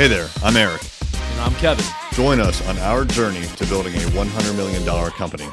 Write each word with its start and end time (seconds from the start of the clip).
Hey 0.00 0.08
there, 0.08 0.30
I'm 0.42 0.56
Erik. 0.56 0.80
And 1.12 1.40
I'm 1.42 1.54
Kevin. 1.56 1.84
Join 2.12 2.40
us 2.40 2.66
on 2.66 2.78
our 2.78 3.04
journey 3.04 3.44
to 3.44 3.66
building 3.66 3.94
a 3.96 3.98
$100 3.98 4.56
million 4.56 5.10
company. 5.10 5.44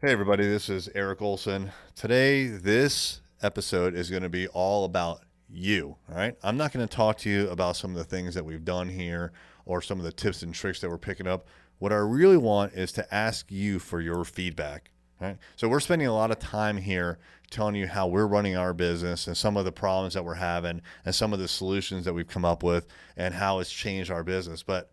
Hey, 0.00 0.10
everybody, 0.10 0.42
this 0.42 0.68
is 0.68 0.88
Erik 0.96 1.22
Olson. 1.22 1.70
Today, 1.94 2.48
this 2.48 3.20
episode 3.40 3.94
is 3.94 4.10
going 4.10 4.24
to 4.24 4.28
be 4.28 4.48
all 4.48 4.84
about 4.84 5.20
you. 5.48 5.98
All 6.10 6.16
right. 6.16 6.34
I'm 6.42 6.56
not 6.56 6.72
going 6.72 6.84
to 6.84 6.92
talk 6.92 7.18
to 7.18 7.30
you 7.30 7.48
about 7.48 7.76
some 7.76 7.92
of 7.92 7.98
the 7.98 8.02
things 8.02 8.34
that 8.34 8.44
we've 8.44 8.64
done 8.64 8.88
here 8.88 9.30
or 9.64 9.80
some 9.80 10.00
of 10.00 10.04
the 10.04 10.10
tips 10.10 10.42
and 10.42 10.52
tricks 10.52 10.80
that 10.80 10.90
we're 10.90 10.98
picking 10.98 11.28
up. 11.28 11.46
What 11.78 11.92
I 11.92 11.98
really 11.98 12.38
want 12.38 12.72
is 12.72 12.90
to 12.94 13.14
ask 13.14 13.52
you 13.52 13.78
for 13.78 14.00
your 14.00 14.24
feedback. 14.24 14.91
Right? 15.22 15.38
So 15.54 15.68
we're 15.68 15.78
spending 15.78 16.08
a 16.08 16.14
lot 16.14 16.32
of 16.32 16.40
time 16.40 16.76
here 16.76 17.16
telling 17.48 17.76
you 17.76 17.86
how 17.86 18.08
we're 18.08 18.26
running 18.26 18.56
our 18.56 18.74
business 18.74 19.28
and 19.28 19.36
some 19.36 19.56
of 19.56 19.64
the 19.64 19.70
problems 19.70 20.14
that 20.14 20.24
we're 20.24 20.34
having 20.34 20.82
and 21.04 21.14
some 21.14 21.32
of 21.32 21.38
the 21.38 21.46
solutions 21.46 22.04
that 22.06 22.12
we've 22.12 22.26
come 22.26 22.44
up 22.44 22.64
with 22.64 22.88
and 23.16 23.32
how 23.32 23.60
it's 23.60 23.70
changed 23.70 24.10
our 24.10 24.24
business. 24.24 24.64
But 24.64 24.90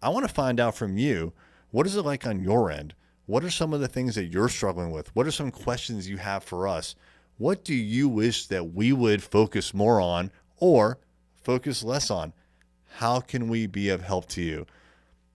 I 0.00 0.10
want 0.10 0.28
to 0.28 0.32
find 0.32 0.60
out 0.60 0.76
from 0.76 0.98
you 0.98 1.32
what 1.72 1.84
is 1.86 1.96
it 1.96 2.02
like 2.02 2.28
on 2.28 2.40
your 2.40 2.70
end? 2.70 2.94
What 3.26 3.42
are 3.42 3.50
some 3.50 3.74
of 3.74 3.80
the 3.80 3.88
things 3.88 4.14
that 4.14 4.26
you're 4.26 4.48
struggling 4.48 4.92
with? 4.92 5.14
What 5.16 5.26
are 5.26 5.32
some 5.32 5.50
questions 5.50 6.08
you 6.08 6.18
have 6.18 6.44
for 6.44 6.68
us? 6.68 6.94
What 7.38 7.64
do 7.64 7.74
you 7.74 8.08
wish 8.08 8.46
that 8.46 8.74
we 8.74 8.92
would 8.92 9.20
focus 9.20 9.74
more 9.74 10.00
on 10.00 10.30
or 10.58 10.98
focus 11.42 11.82
less 11.82 12.08
on? 12.08 12.34
How 12.98 13.18
can 13.18 13.48
we 13.48 13.66
be 13.66 13.88
of 13.88 14.02
help 14.02 14.26
to 14.30 14.42
you? 14.42 14.64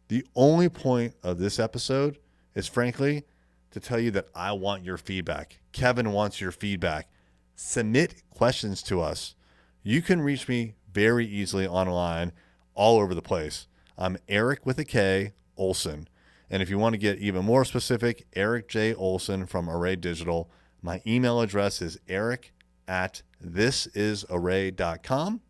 The 0.08 0.26
only 0.36 0.70
point 0.70 1.16
of 1.22 1.38
this 1.38 1.60
episode 1.60 2.18
is 2.56 2.68
frankly 2.68 3.26
to 3.72 3.80
tell 3.80 4.00
you 4.00 4.12
that 4.12 4.28
I 4.36 4.52
want 4.54 4.84
your 4.84 4.98
feedback. 4.98 5.60
Kevin 5.72 6.12
wants 6.12 6.42
your 6.42 6.52
feedback. 6.52 7.10
Submit 7.56 8.24
questions 8.30 8.82
to 8.84 9.02
us. 9.02 9.36
You 9.84 10.02
can 10.02 10.22
reach 10.22 10.48
me 10.48 10.76
very 10.92 11.26
easily 11.26 11.68
online 11.68 12.32
all 12.74 13.00
over 13.00 13.14
the 13.14 13.22
place. 13.22 13.68
I'm 13.98 14.18
Erik 14.28 14.66
with 14.66 14.80
a 14.80 14.86
K 14.86 15.34
Olson. 15.58 16.08
And 16.50 16.64
if 16.64 16.70
you 16.70 16.78
want 16.78 16.94
to 16.94 16.98
get 16.98 17.20
even 17.20 17.44
more 17.44 17.66
specific, 17.66 18.26
Erik 18.34 18.70
J. 18.70 18.94
Olson 18.94 19.46
from 19.46 19.70
Array 19.70 19.98
Digital. 19.98 20.50
My 20.82 21.02
email 21.06 21.42
address 21.42 21.82
is 21.82 22.00
eric 22.08 22.54
at 22.88 23.22
thisisarray.com. 23.46 25.42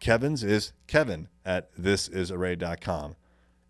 Kevin's 0.00 0.42
is 0.42 0.72
kevin 0.88 1.28
at 1.44 1.72
thisisarray.com. 1.76 3.14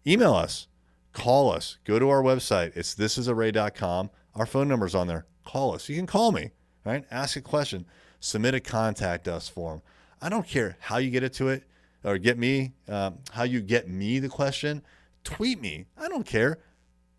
Email 0.07 0.33
us 0.35 0.67
call 1.13 1.53
us. 1.53 1.79
Go 1.85 1.99
to 1.99 2.09
our 2.09 2.23
website. 2.23 2.77
It's 2.77 2.95
thisisarray.com. 2.95 4.11
Our 4.35 4.47
phone 4.47 4.69
number's 4.69 4.95
on 4.95 5.07
there. 5.07 5.27
Call 5.45 5.75
us. 5.75 5.89
You 5.89 5.97
can 5.97 6.07
call 6.07 6.33
me, 6.33 6.51
right? 6.85 7.05
Ask 7.11 7.37
a 7.37 7.41
question. 7.41 7.87
Submit 8.21 8.55
a 8.55 8.61
contact 8.61 9.29
us 9.29 9.49
form. 9.49 9.83
I 10.21 10.29
don't 10.29 10.47
care 10.47 10.77
how 10.81 10.99
you 10.99 11.11
get 11.11 11.23
it 11.23 11.33
to 11.35 11.49
it 11.49 11.65
or 12.05 12.19
get 12.19 12.39
me, 12.39 12.73
um, 12.89 13.19
how 13.33 13.43
you 13.43 13.61
get 13.61 13.89
me 13.89 14.19
the 14.21 14.29
question. 14.29 14.83
Tweet 15.25 15.61
me. 15.61 15.87
I 15.99 16.09
don't 16.09 16.27
care. 16.27 16.59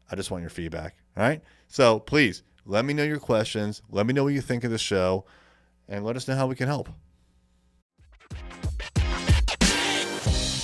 I 0.10 0.16
just 0.16 0.32
want 0.32 0.42
your 0.42 0.50
feedback. 0.50 0.96
All 1.18 1.24
right. 1.24 1.42
So 1.68 2.00
please 2.00 2.44
let 2.66 2.86
me 2.86 2.94
know 2.94 3.04
your 3.04 3.20
questions. 3.20 3.82
Let 3.90 4.06
me 4.06 4.14
know 4.14 4.24
what 4.24 4.34
you 4.34 4.42
think 4.42 4.64
of 4.64 4.72
the 4.72 4.78
show 4.78 5.26
and 5.88 6.06
let 6.06 6.16
us 6.16 6.28
know 6.28 6.36
how 6.36 6.48
we 6.48 6.56
can 6.56 6.68
help. 6.68 6.90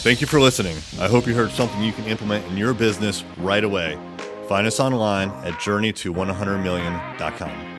Thank 0.02 0.22
you 0.22 0.28
for 0.28 0.40
listening. 0.40 0.78
I 1.00 1.10
hope 1.10 1.28
you 1.28 1.36
heard 1.36 1.52
something 1.52 1.84
you 1.84 1.92
can 1.92 2.06
implement 2.06 2.46
in 2.48 2.56
your 2.56 2.74
business 2.74 3.26
right 3.38 3.66
away. 3.66 3.98
Find 4.48 4.66
us 4.66 4.80
online 4.80 5.28
at 5.44 5.56
journeyto100million.com. 5.56 7.79